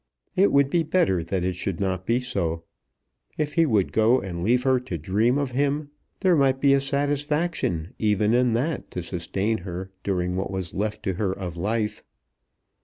[0.35, 2.63] It would be better that it should not be so.
[3.37, 6.81] If he would go and leave her to dream of him, there might be a
[6.81, 12.01] satisfaction even in that to sustain her during what was left to her of life.